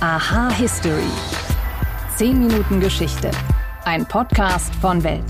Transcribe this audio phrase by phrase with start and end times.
[0.00, 1.08] Aha History.
[2.16, 3.30] 10 Minuten Geschichte.
[3.86, 5.24] Ein Podcast von Welt.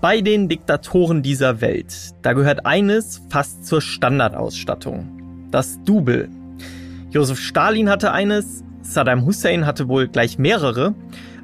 [0.00, 5.46] Bei den Diktatoren dieser Welt, da gehört eines fast zur Standardausstattung.
[5.50, 6.30] Das Double.
[7.10, 10.94] Josef Stalin hatte eines, Saddam Hussein hatte wohl gleich mehrere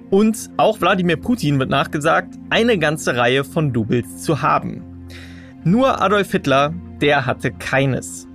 [0.09, 5.07] und auch Wladimir Putin wird nachgesagt, eine ganze Reihe von Doubles zu haben.
[5.65, 6.73] Nur Adolf Hitler,
[7.03, 8.27] der hatte keines.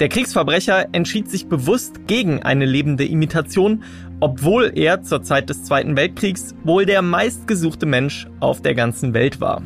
[0.00, 3.82] Der Kriegsverbrecher entschied sich bewusst gegen eine lebende Imitation,
[4.20, 9.40] obwohl er zur Zeit des Zweiten Weltkriegs wohl der meistgesuchte Mensch auf der ganzen Welt
[9.40, 9.62] war.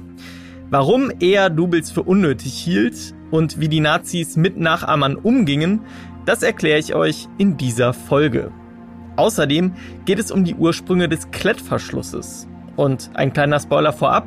[0.70, 5.80] Warum er Doubles für unnötig hielt und wie die Nazis mit Nachahmern umgingen,
[6.24, 8.52] das erkläre ich euch in dieser Folge.
[9.16, 9.74] Außerdem
[10.06, 12.48] geht es um die Ursprünge des Klettverschlusses.
[12.76, 14.26] Und ein kleiner Spoiler vorab,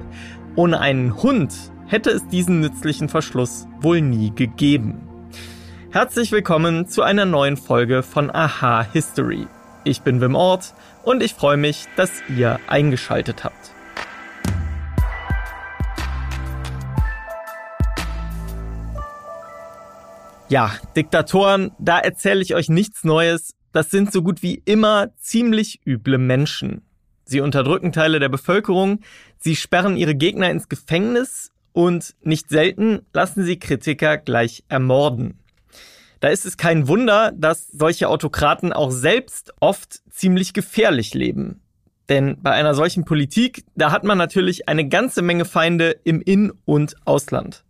[0.56, 1.52] ohne einen Hund
[1.88, 5.15] hätte es diesen nützlichen Verschluss wohl nie gegeben.
[5.96, 9.48] Herzlich willkommen zu einer neuen Folge von Aha History.
[9.86, 13.72] Ich bin Wim Ort und ich freue mich, dass ihr eingeschaltet habt.
[20.50, 23.54] Ja, Diktatoren, da erzähle ich euch nichts Neues.
[23.72, 26.82] Das sind so gut wie immer ziemlich üble Menschen.
[27.24, 29.00] Sie unterdrücken Teile der Bevölkerung,
[29.38, 35.40] sie sperren ihre Gegner ins Gefängnis und nicht selten lassen sie Kritiker gleich ermorden.
[36.26, 41.62] Da ist es kein Wunder, dass solche Autokraten auch selbst oft ziemlich gefährlich leben.
[42.10, 46.52] Denn bei einer solchen Politik, da hat man natürlich eine ganze Menge Feinde im In-
[46.66, 47.64] und Ausland.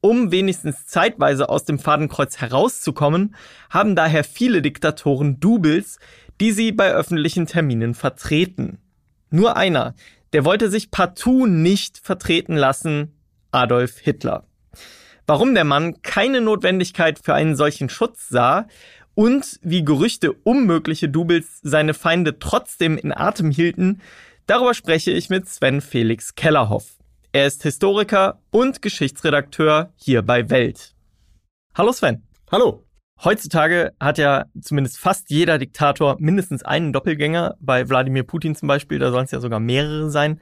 [0.00, 3.34] Um wenigstens zeitweise aus dem Fadenkreuz herauszukommen,
[3.68, 5.98] haben daher viele Diktatoren Doubles,
[6.40, 8.78] die sie bei öffentlichen Terminen vertreten.
[9.28, 9.94] Nur einer,
[10.32, 13.12] der wollte sich partout nicht vertreten lassen,
[13.50, 14.46] Adolf Hitler
[15.26, 18.66] warum der Mann keine Notwendigkeit für einen solchen Schutz sah
[19.14, 24.00] und wie Gerüchte um mögliche Doubles seine Feinde trotzdem in Atem hielten,
[24.46, 26.98] darüber spreche ich mit Sven Felix Kellerhoff.
[27.32, 30.94] Er ist Historiker und Geschichtsredakteur hier bei Welt.
[31.74, 32.22] Hallo Sven.
[32.50, 32.84] Hallo.
[33.22, 37.56] Heutzutage hat ja zumindest fast jeder Diktator mindestens einen Doppelgänger.
[37.60, 40.40] Bei Wladimir Putin zum Beispiel, da sollen es ja sogar mehrere sein.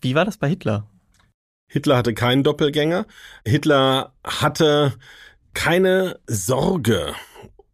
[0.00, 0.89] Wie war das bei Hitler?
[1.72, 3.06] Hitler hatte keinen Doppelgänger.
[3.46, 4.94] Hitler hatte
[5.54, 7.14] keine Sorge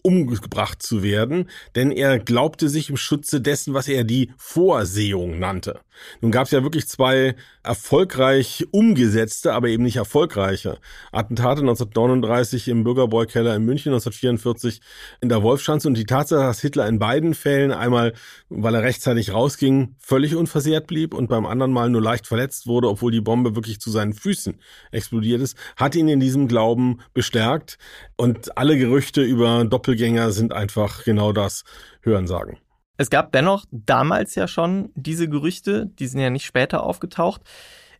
[0.06, 5.80] umgebracht zu werden, denn er glaubte sich im Schutze dessen, was er die Vorsehung nannte.
[6.20, 7.34] Nun gab es ja wirklich zwei
[7.64, 10.78] erfolgreich umgesetzte, aber eben nicht erfolgreiche
[11.10, 14.80] Attentate 1939 im Bürgerbräukeller in München, 1944
[15.20, 18.12] in der Wolfschanze und die Tatsache, dass Hitler in beiden Fällen einmal,
[18.48, 22.88] weil er rechtzeitig rausging, völlig unversehrt blieb und beim anderen Mal nur leicht verletzt wurde,
[22.88, 24.60] obwohl die Bombe wirklich zu seinen Füßen
[24.92, 27.78] explodiert ist, hat ihn in diesem Glauben bestärkt
[28.16, 29.64] und alle Gerüchte über
[29.96, 31.64] Doppelgänger sind einfach genau das
[32.02, 32.58] Hörensagen.
[32.98, 37.40] Es gab dennoch damals ja schon diese Gerüchte, die sind ja nicht später aufgetaucht.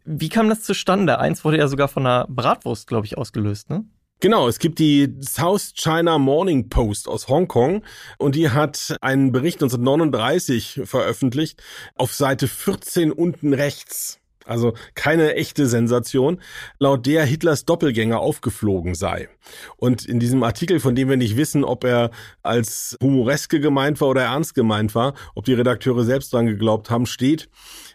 [0.05, 1.19] Wie kam das zustande?
[1.19, 3.85] Eins wurde ja sogar von einer Bratwurst, glaube ich, ausgelöst, ne?
[4.21, 7.83] Genau, es gibt die South China Morning Post aus Hongkong
[8.19, 11.62] und die hat einen Bericht 1939 veröffentlicht
[11.95, 14.21] auf Seite 14 unten rechts.
[14.47, 16.41] Also keine echte Sensation,
[16.79, 19.29] laut der Hitlers Doppelgänger aufgeflogen sei.
[19.77, 22.11] Und in diesem Artikel, von dem wir nicht wissen, ob er
[22.43, 27.06] als humoreske gemeint war oder ernst gemeint war, ob die Redakteure selbst dran geglaubt haben,
[27.06, 27.49] steht,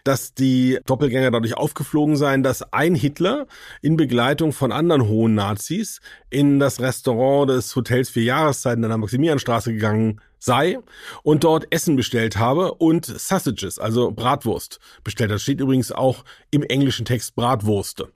[0.04, 3.46] dass die Doppelgänger dadurch aufgeflogen seien, dass ein Hitler
[3.80, 8.98] in Begleitung von anderen hohen Nazis in das Restaurant des Hotels für Jahreszeiten an der
[8.98, 10.78] Maximilianstraße gegangen sei
[11.22, 15.30] und dort Essen bestellt habe und Sausages, also Bratwurst bestellt.
[15.30, 18.08] Das steht übrigens auch im englischen Text Bratwurste.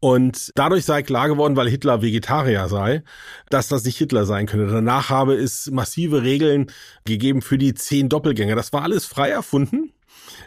[0.00, 3.02] Und dadurch sei klar geworden, weil Hitler Vegetarier sei,
[3.48, 4.66] dass das nicht Hitler sein könnte.
[4.66, 6.70] Danach habe es massive Regeln
[7.04, 8.56] gegeben für die zehn Doppelgänger.
[8.56, 9.92] Das war alles frei erfunden.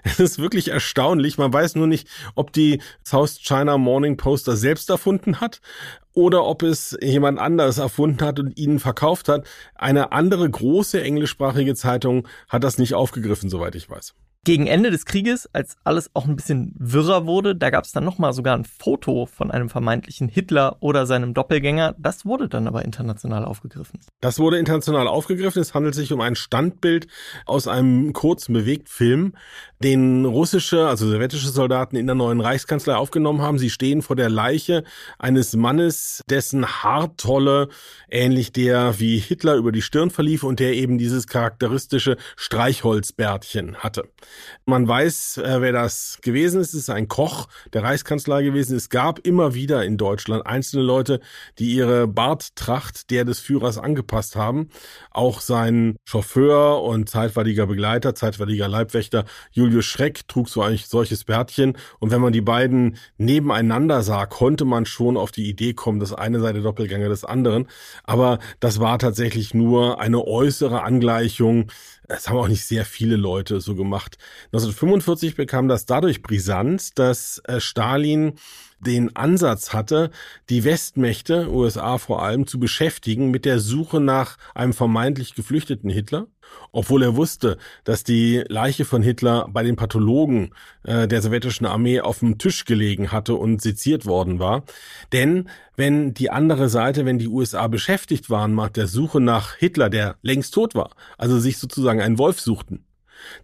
[0.03, 1.37] Es ist wirklich erstaunlich.
[1.37, 5.61] Man weiß nur nicht, ob die South China Morning Post das selbst erfunden hat
[6.17, 9.45] oder ob es jemand anders erfunden hat und ihnen verkauft hat.
[9.75, 14.15] Eine andere große englischsprachige Zeitung hat das nicht aufgegriffen, soweit ich weiß.
[14.47, 18.05] Gegen Ende des Krieges, als alles auch ein bisschen wirrer wurde, da gab es dann
[18.05, 21.95] nochmal sogar ein Foto von einem vermeintlichen Hitler oder seinem Doppelgänger.
[21.97, 23.99] Das wurde dann aber international aufgegriffen.
[24.21, 25.61] Das wurde international aufgegriffen.
[25.61, 27.07] Es handelt sich um ein Standbild
[27.45, 29.33] aus einem kurzen Bewegtfilm,
[29.83, 33.59] den russische, also sowjetische Soldaten in der neuen Reichskanzlei aufgenommen haben.
[33.59, 34.85] Sie stehen vor der Leiche
[35.19, 37.69] eines Mannes, Dessen Haartolle
[38.09, 44.09] ähnlich der wie Hitler über die Stirn verlief und der eben dieses charakteristische Streichholzbärtchen hatte.
[44.65, 46.73] Man weiß, äh, wer das gewesen ist.
[46.73, 48.75] Es ist ein Koch der Reichskanzlei gewesen.
[48.75, 51.19] Es gab immer wieder in Deutschland einzelne Leute,
[51.59, 54.69] die ihre Barttracht der des Führers angepasst haben.
[55.11, 61.77] Auch sein Chauffeur und zeitweiliger Begleiter, zeitweiliger Leibwächter Julius Schreck trug so ein solches Bärtchen.
[61.99, 66.13] Und wenn man die beiden nebeneinander sah, konnte man schon auf die Idee kommen, das
[66.13, 67.67] eine sei der Doppelgänger des anderen.
[68.03, 71.71] Aber das war tatsächlich nur eine äußere Angleichung.
[72.07, 74.17] Es haben auch nicht sehr viele Leute so gemacht.
[74.47, 78.33] 1945 bekam das dadurch brisant, dass äh, Stalin
[78.79, 80.11] den Ansatz hatte,
[80.49, 86.27] die Westmächte, USA vor allem, zu beschäftigen mit der Suche nach einem vermeintlich geflüchteten Hitler,
[86.71, 90.53] obwohl er wusste, dass die Leiche von Hitler bei den Pathologen
[90.83, 94.63] äh, der sowjetischen Armee auf dem Tisch gelegen hatte und seziert worden war.
[95.11, 99.89] Denn wenn die andere Seite, wenn die USA beschäftigt waren mit der Suche nach Hitler,
[99.89, 102.86] der längst tot war, also sich sozusagen einen Wolf suchten,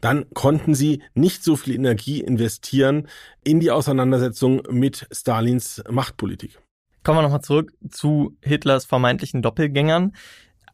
[0.02, 3.08] dann konnten sie nicht so viel Energie investieren
[3.44, 6.60] in die Auseinandersetzung mit Stalins Machtpolitik.
[7.04, 10.14] Kommen wir nochmal zurück zu Hitlers vermeintlichen Doppelgängern.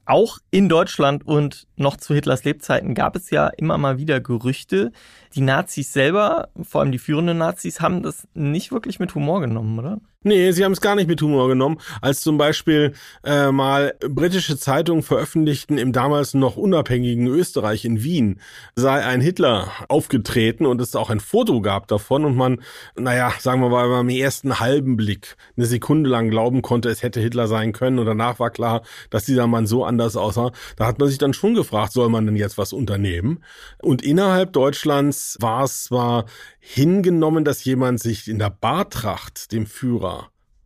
[0.05, 4.91] Auch in Deutschland und noch zu Hitlers Lebzeiten gab es ja immer mal wieder Gerüchte.
[5.35, 9.77] Die Nazis selber, vor allem die führenden Nazis, haben das nicht wirklich mit Humor genommen,
[9.77, 10.01] oder?
[10.21, 12.91] Nee, sie haben es gar nicht mit Humor genommen, als zum Beispiel
[13.23, 18.41] äh, mal britische Zeitungen veröffentlichten im damals noch unabhängigen Österreich in Wien
[18.75, 22.59] sei ein Hitler aufgetreten und es auch ein Foto gab davon und man,
[22.97, 27.21] naja, sagen wir mal beim ersten halben Blick eine Sekunde lang glauben konnte, es hätte
[27.21, 28.81] Hitler sein können und danach war klar,
[29.11, 30.51] dass dieser Mann so anders aussah.
[30.75, 33.41] Da hat man sich dann schon gefragt, soll man denn jetzt was unternehmen?
[33.81, 36.25] Und innerhalb Deutschlands war es zwar
[36.59, 40.09] hingenommen, dass jemand sich in der Bartracht dem Führer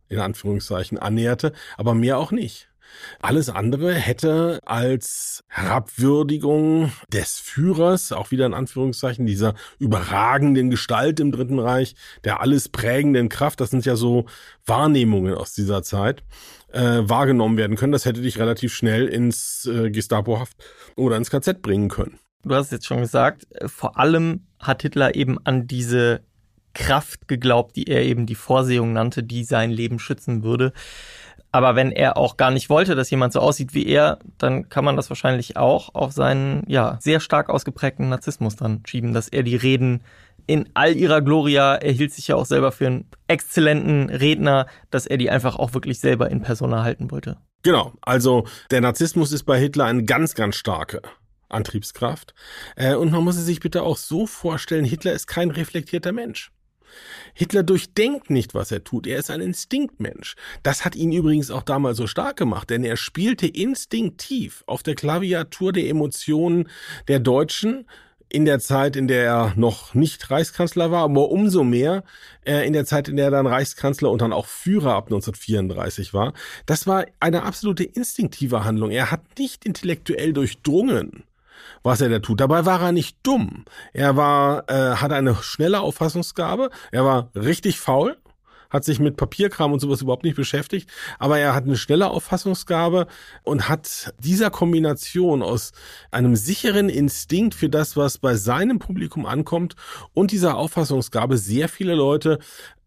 [0.08, 2.68] in Anführungszeichen annäherte, aber mehr auch nicht.
[3.20, 11.32] Alles andere hätte als Herabwürdigung des Führers, auch wieder in Anführungszeichen, dieser überragenden Gestalt im
[11.32, 14.26] Dritten Reich, der alles prägenden Kraft, das sind ja so
[14.64, 16.22] Wahrnehmungen aus dieser Zeit,
[16.72, 17.92] äh, wahrgenommen werden können.
[17.92, 20.56] Das hätte dich relativ schnell ins äh, Gestapohaft
[20.94, 25.38] oder ins KZ bringen können du hast jetzt schon gesagt, vor allem hat Hitler eben
[25.44, 26.22] an diese
[26.74, 30.72] Kraft geglaubt, die er eben die Vorsehung nannte, die sein Leben schützen würde.
[31.52, 34.84] Aber wenn er auch gar nicht wollte, dass jemand so aussieht wie er, dann kann
[34.84, 39.44] man das wahrscheinlich auch auf seinen, ja, sehr stark ausgeprägten Narzissmus dann schieben, dass er
[39.44, 40.02] die Reden
[40.46, 45.06] in all ihrer Gloria, er hielt sich ja auch selber für einen exzellenten Redner, dass
[45.06, 47.36] er die einfach auch wirklich selber in Persona halten wollte.
[47.62, 51.02] Genau, also der Narzissmus ist bei Hitler eine ganz, ganz starke.
[51.48, 52.34] Antriebskraft.
[52.74, 56.50] Äh, und man muss es sich bitte auch so vorstellen, Hitler ist kein reflektierter Mensch.
[57.34, 59.06] Hitler durchdenkt nicht, was er tut.
[59.06, 60.36] Er ist ein Instinktmensch.
[60.62, 64.94] Das hat ihn übrigens auch damals so stark gemacht, denn er spielte instinktiv auf der
[64.94, 66.68] Klaviatur der Emotionen
[67.08, 67.86] der Deutschen
[68.34, 72.02] in der Zeit, in der er noch nicht Reichskanzler war, aber umso mehr
[72.44, 76.12] äh, in der Zeit, in der er dann Reichskanzler und dann auch Führer ab 1934
[76.12, 76.32] war.
[76.66, 78.90] Das war eine absolute instinktive Handlung.
[78.90, 81.22] Er hat nicht intellektuell durchdrungen,
[81.84, 82.40] was er da tut.
[82.40, 83.64] Dabei war er nicht dumm.
[83.92, 86.70] Er war, äh, hatte eine schnelle Auffassungsgabe.
[86.90, 88.16] Er war richtig faul
[88.74, 90.90] hat sich mit Papierkram und sowas überhaupt nicht beschäftigt,
[91.20, 93.06] aber er hat eine schnelle Auffassungsgabe
[93.44, 95.70] und hat dieser Kombination aus
[96.10, 99.76] einem sicheren Instinkt für das, was bei seinem Publikum ankommt
[100.12, 102.40] und dieser Auffassungsgabe sehr viele Leute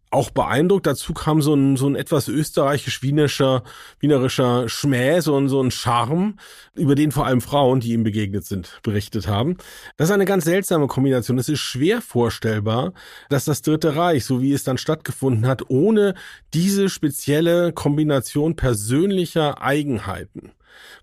[0.10, 0.86] auch beeindruckt.
[0.86, 3.64] Dazu kam so ein, so ein etwas österreichisch-wienerischer,
[4.00, 6.38] wienerischer Schmäh, so ein, so ein Charme,
[6.76, 9.58] über den vor allem Frauen, die ihm begegnet sind, berichtet haben.
[9.98, 11.38] Das ist eine ganz seltsame Kombination.
[11.38, 12.94] Es ist schwer vorstellbar,
[13.30, 16.14] dass das Dritte Reich, so wie es dann stattgefunden hat, ohne
[16.54, 20.52] diese spezielle Kombination persönlicher Eigenheiten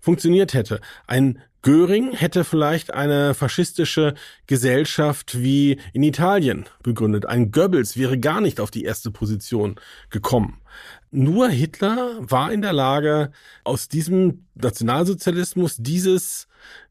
[0.01, 0.79] funktioniert hätte.
[1.07, 4.13] Ein Göring hätte vielleicht eine faschistische
[4.45, 7.25] Gesellschaft wie in Italien begründet.
[7.25, 9.79] Ein Goebbels wäre gar nicht auf die erste Position
[10.11, 10.61] gekommen.
[11.09, 13.31] Nur Hitler war in der Lage,
[13.63, 16.47] aus diesem Nationalsozialismus dieses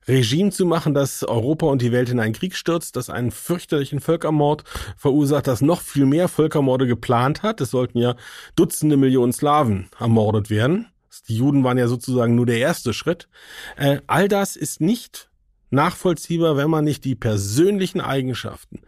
[0.09, 4.01] Regime zu machen, das Europa und die Welt in einen Krieg stürzt, das einen fürchterlichen
[4.01, 4.65] Völkermord
[4.97, 7.61] verursacht, das noch viel mehr Völkermorde geplant hat.
[7.61, 8.17] Es sollten ja
[8.57, 10.89] Dutzende Millionen Slawen ermordet werden.
[11.23, 13.29] Die Juden waren ja sozusagen nur der erste Schritt.
[13.77, 15.31] Äh, all das ist nicht
[15.71, 18.81] nachvollziehbar, wenn man nicht die persönlichen Eigenschaften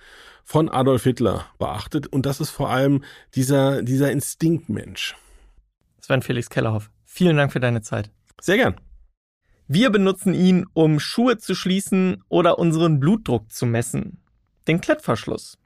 [0.45, 2.07] von Adolf Hitler beachtet.
[2.07, 3.03] Und das ist vor allem
[3.35, 5.17] dieser, dieser Instinktmensch.
[6.01, 8.11] Sven Felix Kellerhoff, vielen Dank für deine Zeit.
[8.41, 8.77] Sehr gern.
[9.67, 14.23] Wir benutzen ihn, um Schuhe zu schließen oder unseren Blutdruck zu messen.
[14.69, 15.59] Den Klettverschluss.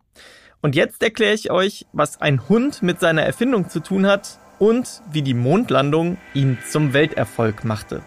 [0.63, 5.03] Und jetzt erkläre ich euch, was ein Hund mit seiner Erfindung zu tun hat und
[5.11, 8.03] wie die Mondlandung ihn zum Welterfolg machte.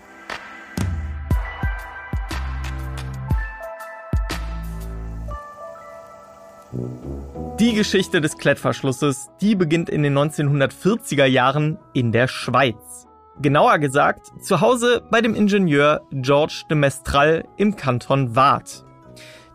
[7.59, 13.07] Die Geschichte des Klettverschlusses, die beginnt in den 1940er Jahren in der Schweiz.
[13.41, 18.85] Genauer gesagt, zu Hause bei dem Ingenieur Georges de Mestral im Kanton Waadt.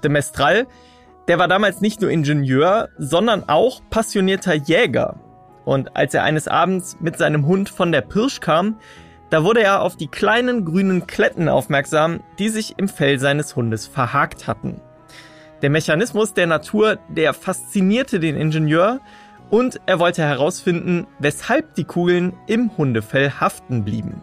[0.02, 0.66] De Mestral,
[1.28, 5.16] der war damals nicht nur Ingenieur, sondern auch passionierter Jäger.
[5.68, 8.76] Und als er eines Abends mit seinem Hund von der Pirsch kam,
[9.28, 13.86] da wurde er auf die kleinen grünen Kletten aufmerksam, die sich im Fell seines Hundes
[13.86, 14.80] verhakt hatten.
[15.60, 19.00] Der Mechanismus der Natur, der faszinierte den Ingenieur
[19.50, 24.22] und er wollte herausfinden, weshalb die Kugeln im Hundefell haften blieben.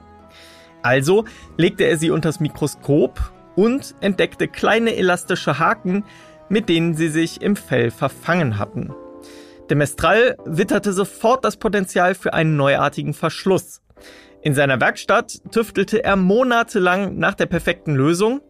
[0.81, 1.25] Also
[1.57, 3.21] legte er sie unters Mikroskop
[3.55, 6.05] und entdeckte kleine elastische Haken,
[6.49, 8.95] mit denen sie sich im Fell verfangen hatten.
[9.69, 13.81] De Mestral witterte sofort das Potenzial für einen neuartigen Verschluss.
[14.41, 18.41] In seiner Werkstatt tüftelte er monatelang nach der perfekten Lösung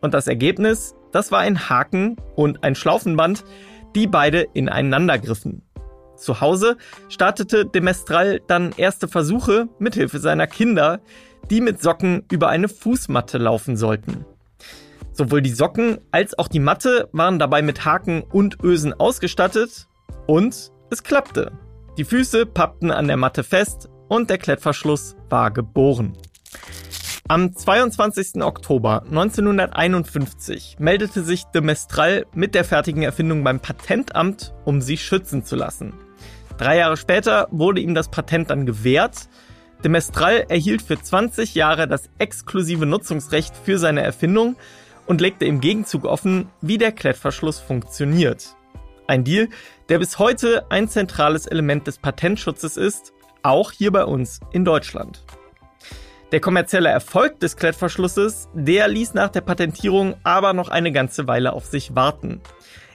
[0.00, 3.44] und das Ergebnis das war ein Haken und ein Schlaufenband,
[3.94, 5.62] die beide ineinander griffen.
[6.16, 6.76] Zu Hause
[7.08, 11.00] startete de Mestral dann erste Versuche mit Hilfe seiner Kinder,
[11.50, 14.24] die mit Socken über eine Fußmatte laufen sollten.
[15.12, 19.88] Sowohl die Socken als auch die Matte waren dabei mit Haken und Ösen ausgestattet
[20.26, 21.52] und es klappte.
[21.98, 26.16] Die Füße pappten an der Matte fest und der Klettverschluss war geboren.
[27.28, 28.42] Am 22.
[28.42, 35.44] Oktober 1951 meldete sich de Mestral mit der fertigen Erfindung beim Patentamt, um sie schützen
[35.44, 35.94] zu lassen.
[36.58, 39.28] Drei Jahre später wurde ihm das Patent dann gewährt.
[39.84, 44.56] De Mestral erhielt für 20 Jahre das exklusive Nutzungsrecht für seine Erfindung
[45.06, 48.56] und legte im Gegenzug offen, wie der Klettverschluss funktioniert.
[49.10, 49.48] Ein Deal,
[49.88, 53.12] der bis heute ein zentrales Element des Patentschutzes ist,
[53.42, 55.24] auch hier bei uns in Deutschland.
[56.30, 61.54] Der kommerzielle Erfolg des Klettverschlusses, der ließ nach der Patentierung aber noch eine ganze Weile
[61.54, 62.40] auf sich warten.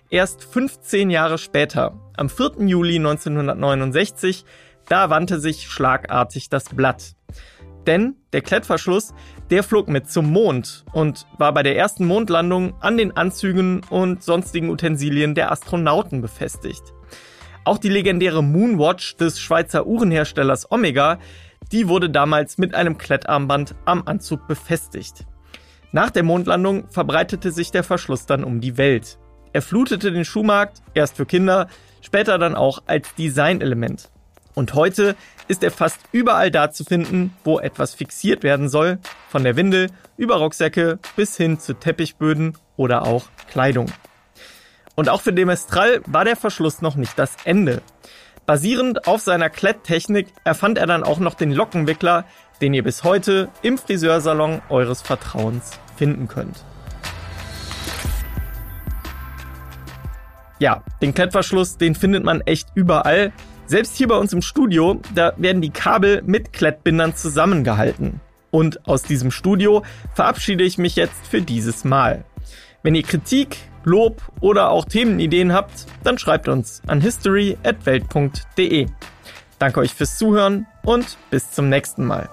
[0.09, 2.65] Erst 15 Jahre später, am 4.
[2.65, 4.45] Juli 1969,
[4.87, 7.15] da wandte sich schlagartig das Blatt.
[7.87, 9.13] Denn der Klettverschluss,
[9.49, 14.23] der flog mit zum Mond und war bei der ersten Mondlandung an den Anzügen und
[14.23, 16.93] sonstigen Utensilien der Astronauten befestigt.
[17.63, 21.19] Auch die legendäre Moonwatch des Schweizer Uhrenherstellers Omega,
[21.71, 25.25] die wurde damals mit einem Klettarmband am Anzug befestigt.
[25.91, 29.17] Nach der Mondlandung verbreitete sich der Verschluss dann um die Welt.
[29.53, 31.67] Er flutete den Schuhmarkt, erst für Kinder,
[32.01, 34.11] später dann auch als Designelement.
[34.55, 35.15] Und heute
[35.47, 39.91] ist er fast überall da zu finden, wo etwas fixiert werden soll, von der Windel
[40.17, 43.91] über Rucksäcke bis hin zu Teppichböden oder auch Kleidung.
[44.95, 47.81] Und auch für Demestral war der Verschluss noch nicht das Ende.
[48.45, 52.25] Basierend auf seiner Kletttechnik erfand er dann auch noch den Lockenwickler,
[52.61, 56.63] den ihr bis heute im Friseursalon eures Vertrauens finden könnt.
[60.59, 63.33] Ja, den Klettverschluss, den findet man echt überall.
[63.67, 68.21] Selbst hier bei uns im Studio, da werden die Kabel mit Klettbindern zusammengehalten.
[68.51, 72.23] Und aus diesem Studio verabschiede ich mich jetzt für dieses Mal.
[72.83, 78.87] Wenn ihr Kritik, Lob oder auch Themenideen habt, dann schreibt uns an history@welt.de.
[79.57, 82.29] Danke euch fürs Zuhören und bis zum nächsten Mal.